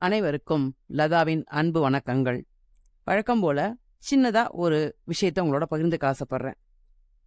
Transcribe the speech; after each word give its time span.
அனைவருக்கும் 0.00 0.76
லதாவின் 0.88 1.44
அன்பு 1.44 1.90
வணக்கங்கள். 1.90 2.42
வழக்கம் 3.04 3.40
போல 3.40 3.76
சின்னதா 4.10 4.48
ஒரு 4.50 4.96
விஷயத்த 5.06 5.38
உங்களோட 5.38 5.62
பகிர்ந்துக்க 5.70 6.12
ஆசைப்படுறேன். 6.12 6.54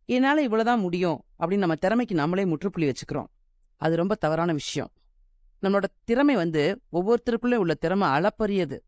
என்னால 0.05 0.41
இவ்வளவுதான் 0.41 0.79
முடியும் 0.79 1.23
அப்படின்னு 1.39 1.57
நம்ம 1.57 1.75
திறமைக்கு 1.75 2.15
நம்மளே 2.15 2.45
முற்றுப்புள்ளி 2.45 2.91
வச்சுக்கிறோம். 2.91 3.25
அது 3.75 3.95
ரொம்ப 3.95 4.15
தவறான 4.15 4.51
விஷயம். 4.51 4.91
நம்மளோட 5.61 5.83
திறமை 6.03 6.35
வந்து 6.35 6.81
ஒவ்வொருத்தருக்குள்ளே 6.91 7.55
உள்ள 7.55 7.73
திறமை 7.73 8.07
அளப்பரியது. 8.07 8.79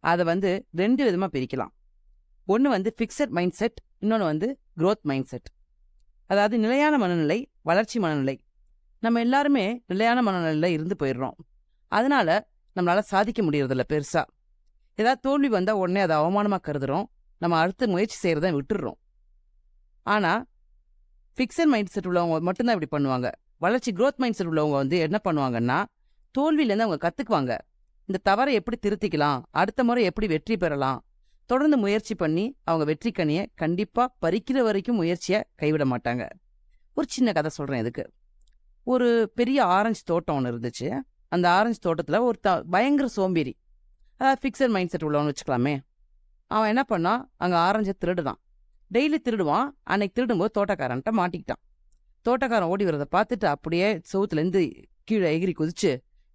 அதை 0.00 0.24
வந்து 0.24 0.66
ரெண்டு 0.72 1.10
விதமா 1.10 1.26
பிரிக்கலாம். 1.32 1.70
ஒன்று 2.46 2.70
வந்து 2.70 2.94
ஃபிக்ஸட் 2.98 3.28
மைண்ட் 3.28 3.52
செட் 3.52 3.78
இன்னொன்று 3.98 4.24
வந்து 4.24 4.58
க்ரோத் 4.76 5.02
மைண்ட் 5.02 5.26
செட் 5.26 5.46
அதாவது 6.26 6.58
நிலையான 6.58 6.98
மனநிலை 6.98 7.50
வளர்ச்சி 7.62 7.98
மனநிலை. 7.98 8.44
நம்ம 9.00 9.20
எல்லாருமே 9.20 9.82
நிலையான 9.86 10.22
மனநிலையில் 10.22 10.84
இருந்து 10.84 11.06
போயிடுறோம். 11.06 11.34
அதனால 11.88 12.48
நம்மளால 12.76 12.98
சாதிக்க 12.98 13.42
முடியறதில்ல 13.42 13.84
பெருசா. 13.88 14.22
ஏதாவது 14.94 15.20
தோல்வி 15.20 15.48
வந்தா 15.48 15.76
உடனே 15.76 16.00
அதை 16.00 16.16
அவமானமா 16.16 16.58
கருதுறோம். 16.66 17.04
நம்ம 17.38 17.58
அடுத்து 17.58 17.88
முயற்சி 17.88 18.16
செய்யறத 18.22 18.60
விட்டுடுறோம் 18.60 18.98
ஆனா 20.02 20.44
ஃபிக்ஸட் 21.36 21.64
மைண்ட் 21.64 21.86
செட் 21.86 22.06
உள்ளவங்க 22.06 22.40
மட்டும்தான் 22.40 22.80
இப்படி 22.80 23.04
பண்ணுவாங்க. 23.04 23.32
வளர்ச்சி 23.58 23.92
க்ரோத் 23.92 24.16
மைண்ட் 24.16 24.34
செட் 24.34 24.46
உள்ளவங்க 24.46 24.70
வந்து 24.70 24.98
என்ன 24.98 25.20
பண்ணுவாங்கன்னா 25.24 25.84
தோல்வியிலேருந்து 26.38 26.86
அவங்க 26.86 26.98
கத்துக்குவாங்க. 26.98 27.58
இந்த 28.06 28.20
தவறை 28.22 28.54
எப்படி 28.54 28.76
திருத்திக்கலாம்? 28.82 29.42
அடுத்த 29.50 29.84
முறை 29.84 30.04
எப்படி 30.04 30.26
வெற்றி 30.26 30.56
பெறலாம்? 30.56 31.04
தொடர்ந்து 31.46 31.76
முயற்சி 31.76 32.14
பண்ணி 32.14 32.56
அவங்க 32.64 32.84
வெற்றி 32.84 33.10
கனியை 33.10 33.46
கண்டிப்பா 33.54 34.16
பறிக்கிற 34.22 34.62
வரைக்கும் 34.62 34.96
முயற்சியை 34.96 35.44
கைவிட 35.54 35.84
மாட்டாங்க. 35.84 36.28
ஒரு 36.94 37.06
சின்ன 37.10 37.32
கதை 37.32 37.50
சொல்றேன் 37.50 37.80
இதுக்கு. 37.80 38.12
ஒரு 38.84 39.32
பெரிய 39.34 39.64
ஆரஞ்சு 39.64 40.02
தோட்டம் 40.04 40.36
ஒன்று 40.36 40.52
இருந்துச்சு. 40.52 41.00
அந்த 41.32 41.46
ஆரஞ்சு 41.50 41.78
தோட்டத்தில் 41.78 42.18
ஒரு 42.18 42.38
த 42.40 42.50
பயங்கர 42.70 43.08
சோம்பேறி. 43.08 43.52
அதாவது 44.20 44.40
ஃபிக்ஸட் 44.42 44.70
மைண்ட் 44.70 44.88
செட் 44.88 45.02
உள்ளவன்னு 45.02 45.32
வச்சுக்கலாமே. 45.32 45.74
அவன் 46.50 46.70
என்ன 46.72 46.82
பண்ணான் 46.88 47.22
அங்கே 47.36 47.56
ஆரஞ்சை 47.66 47.94
திருடுதான் 48.04 48.38
டெய்லி 48.90 49.18
திருடுவான். 49.24 49.66
அன்னைக்கு 49.82 50.14
திருடும்போது 50.16 50.52
தோட்டக்காரன்ட்ட 50.58 51.10
மாட்டிக்கிட்டான். 51.18 51.60
தோட்டக்காரன் 52.26 52.70
ஓடி 52.72 52.84
வரதை 52.84 53.06
பார்த்துட்டு 53.16 53.46
அப்படியே 53.46 54.00
செவுத்துலேருந்து 54.12 54.62
கீழே 55.04 55.28
எகிரி 55.36 55.52
குதிச்சு 55.58 55.90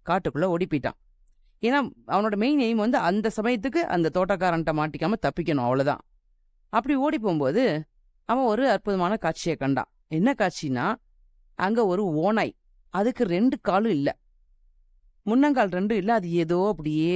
காட்டுக்குள்ளே 0.06 0.44
ஓடி 0.44 0.66
போயிட்டான் 0.70 0.98
ஏன்னா 1.62 1.78
அவனோட 2.06 2.36
மெயின் 2.36 2.60
எய்ம் 2.60 2.82
வந்து 2.84 2.98
அந்த 2.98 3.30
சமயத்துக்கு 3.36 3.80
அந்த 3.94 4.10
தோட்டக்காரன்ட்ட 4.14 4.72
மாட்டிக்காம 4.80 5.18
தப்பிக்கணும் 5.26 5.66
அவ்வளோதான் 5.66 6.02
அப்படி 6.72 6.94
ஓடி 6.94 7.18
போகும்போது 7.18 7.62
அவன் 8.28 8.44
ஒரு 8.44 8.64
அற்புதமான 8.70 9.16
காட்சியை 9.16 9.56
கண்டான். 9.56 9.90
என்ன 10.08 10.34
காட்சினா 10.38 10.86
அங்க 11.58 11.80
ஒரு 11.86 12.02
ஓநாய். 12.24 12.52
அதுக்கு 12.94 13.22
ரெண்டு 13.24 13.56
காலும் 13.60 13.90
இல்ல. 13.90 14.08
முன்னங்கால் 15.26 15.72
ரெண்டும் 15.76 15.92
இல்ல 15.92 16.14
அது 16.14 16.32
ஏதோ 16.32 16.68
அப்படியே 16.68 17.14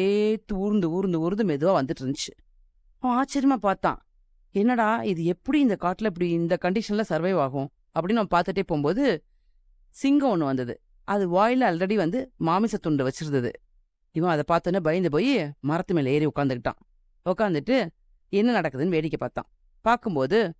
ஊர்ந்து 0.55 0.91
ஊர்ந்து 0.91 1.21
ஊர்ந்து 1.21 1.45
மெதுவா 1.45 1.73
வந்துட்டு 1.79 2.03
இருந்துச்சு. 2.03 2.33
அவன் 3.03 3.17
ஆச்சரியமா 3.19 3.57
பார்த்தான். 3.57 3.99
என்னடா 4.55 5.03
இது 5.03 5.25
எப்படி 5.25 5.61
இந்த 5.61 5.77
காட்டுல 5.81 6.11
இப்படி 6.13 6.31
இந்த 6.31 6.59
கண்டிஷன்ல 6.65 7.03
சர்வைவ் 7.09 7.39
ஆகும்? 7.39 7.69
அப்படின்னு 7.95 8.21
அவன் 8.23 8.33
பார்த்துட்டே 8.35 8.63
போகும்போது 8.67 9.05
சிங்கம் 9.95 10.31
ஒன்று 10.31 10.45
வந்தது. 10.45 10.75
அது 11.05 11.29
வாயில் 11.29 11.61
ஆல்ரெடி 11.61 11.95
வந்து 11.95 12.19
மாமிச 12.37 12.77
துண்டு 12.77 13.09
வச்சிருந்தது. 13.09 13.51
இவன் 14.15 14.31
அதை 14.31 14.45
பார்த்தோன்னே 14.49 14.81
பயந்து 14.81 15.11
போய் 15.11 15.33
மரத்து 15.61 15.95
மேல 15.95 16.11
ஏறி 16.11 16.27
உட்காந்துக்கிட்டான் 16.27 16.81
உட்காந்துட்டு 17.27 17.77
என்ன 18.29 18.61
நடக்குதுன்னு 18.61 18.95
வேடிக்கை 18.97 19.19
பார்த்தான். 19.21 19.49
பார்க்கும்போது 19.85 20.55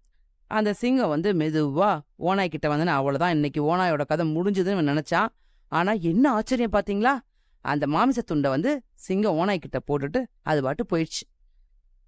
அந்த 0.51 0.71
சிங்கம் 0.73 1.09
வந்து 1.09 1.33
மெதுவா 1.33 1.91
ஓனாய்கிட்ட 2.19 2.67
வந்தேன்னு 2.73 2.95
அவ்வளோதான் 2.99 3.31
இன்னைக்கு 3.31 3.61
ஓனாயோட 3.71 4.05
கதை 4.05 4.25
முடிஞ்சதுன்னு 4.37 4.89
நினைச்சான். 4.93 5.29
ஆனா 5.73 5.93
என்ன 5.93 6.33
ஆச்சரியம் 6.33 6.73
பாத்தீங்களா 6.73 7.13
அந்த 7.61 7.87
மாமிச 7.87 8.23
துண்டை 8.23 8.51
வந்து 8.51 8.83
சிங்கம் 8.95 9.37
ஓனாய்கிட்ட 9.37 9.79
போட்டுட்டு 9.87 10.25
அது 10.43 10.63
பாட்டு 10.63 10.85
போயிடுச்சு. 10.93 11.25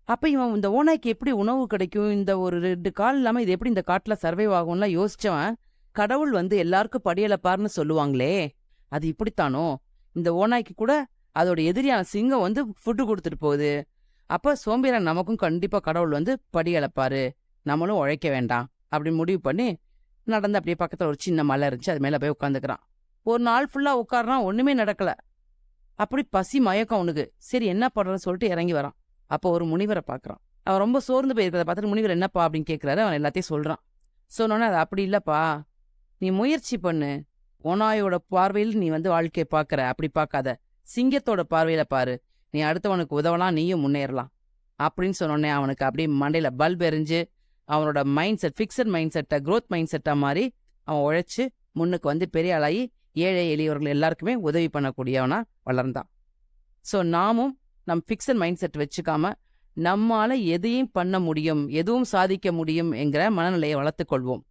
அப்ப 0.04 0.28
இவன் 0.28 0.54
இந்த 0.54 0.68
ஓனாய்க்கு 0.68 1.06
எப்படி 1.06 1.30
உணவு 1.30 1.66
கிடைக்கும்? 1.66 2.10
இந்த 2.10 2.38
ஒரு 2.38 2.60
ரெண்டு 2.60 2.92
கால் 2.92 3.16
இல்லாம 3.16 3.42
இது 3.42 3.50
எப்படி 3.50 3.70
இந்த 3.70 3.82
காட்டுல 3.86 4.12
சர்வைவ் 4.12 4.54
ஆகும்லாம் 4.60 4.92
யோசிச்சவன் 4.98 5.52
கடவுள் 5.92 6.30
வந்து 6.30 6.56
எல்லாருக்கும் 6.56 7.02
படியலப்பார்னு 7.04 7.68
சொல்லுவாங்களே 7.76 8.48
அது 8.88 9.14
இப்படித்தானோ? 9.14 9.74
இந்த 10.12 10.32
ஓனாய்க்கு 10.32 10.74
கூட 10.76 11.06
அதோட 11.38 11.60
எதிரியான 11.70 12.00
சிங்கம் 12.00 12.40
வந்து 12.40 12.64
ஃபுட்டு 12.64 13.02
கொடுத்துட்டு 13.02 13.38
போகுது. 13.38 13.88
அப்ப 14.26 14.54
சோம்பேறன் 14.54 15.02
நமக்கும் 15.02 15.36
கண்டிப்பா 15.36 15.78
கடவுள் 15.78 16.08
வந்து 16.08 16.38
படியளப்பாரு. 16.56 17.30
நம்மளும் 17.62 17.96
உழைக்க 17.96 18.30
வேண்டாம். 18.30 18.68
அப்படின்னு 18.96 19.14
முடிவு 19.14 19.40
பண்ணி 19.40 19.78
நடந்து 20.24 20.58
அப்படியே 20.58 20.86
பக்கத்துல 20.86 21.06
ஒரு 21.06 21.16
சின்ன 21.18 21.44
மலை 21.44 21.68
இருந்துச்சு. 21.68 21.90
அது 21.90 22.00
மேல 22.00 22.18
போய் 22.18 22.34
உட்காந்துக்கிறான் 22.40 22.82
ஒரு 23.22 23.42
நாள் 23.42 23.68
ஃபுல்லா 23.74 24.02
உட்கார்றான். 24.02 24.42
ஒண்ணுமே 24.42 24.74
நடக்கல. 24.74 25.12
அப்படி 25.94 26.22
பசி 26.30 26.60
மயக்கம் 26.60 26.96
அவனுக்கு 26.96 27.32
சரி 27.36 27.66
என்ன 27.66 27.88
பண்றன்னு 27.94 28.14
சொல்லிட்டு 28.14 28.54
இறங்கி 28.54 28.72
வரான். 28.72 28.92
அப்போ 29.26 29.50
ஒரு 29.50 29.64
முனிவரை 29.64 30.00
பார்க்குறான். 30.06 30.40
அவன் 30.62 30.80
ரொம்ப 30.80 31.00
சோர்ந்து 31.00 31.34
போயிருக்கிறத 31.34 31.62
பார்த்துட்டு 31.66 31.86
முனிவர் 31.86 32.10
என்னப்பா 32.10 32.48
அப்படின்னு 32.48 32.64
கேட்குறாரு 32.70 32.96
அவன் 32.96 33.22
எல்லாத்தையும் 33.22 33.50
சொல்றான். 33.50 33.80
சொன்னோன்னே 34.38 34.60
அது 34.60 34.74
அப்படி 34.74 35.08
இல்லப்பா. 35.08 35.62
நீ 36.18 36.30
முயற்சி 36.30 36.78
பண்ணு. 36.78 37.24
ஓனாயோட 37.64 38.16
பார்வையில் 38.28 38.76
நீ 38.76 38.88
வந்து 38.88 39.08
வாழ்க்கையை 39.08 39.60
பார்க்குற. 39.60 39.86
அப்படி 39.86 40.08
பார்க்காத. 40.08 40.58
சிங்கத்தோட 40.96 41.42
பார்வையில 41.50 41.82
பாரு. 41.88 42.22
நீ 42.50 42.62
அடுத்தவனுக்கு 42.62 43.18
உதவலாம் 43.20 43.52
நீயும் 43.52 43.88
முன்னேறலாம். 43.88 44.28
அப்படின்னு 44.82 45.12
சொன்னோடனே 45.20 45.50
அவனுக்கு 45.50 45.84
அப்படியே 45.84 46.18
மண்டையில 46.18 46.48
பல்ப் 46.58 46.82
எரிஞ்சு 46.82 47.24
அவனோட 47.72 48.04
மைண்ட் 48.04 48.38
செட் 48.38 48.56
ஃபிக்ஸட் 48.58 48.88
மைண்ட் 48.88 49.10
செட்டை 49.10 49.38
க்ரோத் 49.38 49.66
மைண்ட் 49.66 49.94
செட்டாக 49.94 50.16
மாதிரி 50.16 50.54
அவன் 50.82 51.02
உழைச்சு 51.02 51.46
முன்னுக்கு 51.72 52.08
வந்து 52.08 52.28
பெரிய 52.28 52.54
ஆளாகி 52.54 52.92
ஏழை 53.12 53.50
எளியவர்கள் 53.50 53.88
எல்லாருக்குமே 53.88 54.34
உதவி 54.34 54.68
பண்ணக்கூடியவனா 54.72 55.42
வளர்ந்தான் 55.66 56.08
ஸோ 56.92 57.02
நாமும் 57.02 57.58
நம் 57.84 58.02
ஃபிக்ஸட் 58.06 58.34
மைண்ட் 58.34 58.56
செட் 58.56 58.76
வச்சுக்காம 58.76 59.32
நம்மால 59.76 60.44
எதையும் 60.44 60.90
பண்ண 60.90 61.20
முடியும் 61.20 61.68
எதுவும் 61.68 62.04
சாதிக்க 62.04 62.52
முடியும் 62.52 62.92
என்கிற 62.92 63.30
மனநிலையை 63.30 63.76
வளர்த்துக் 63.76 64.12
கொள்வோம். 64.12 64.42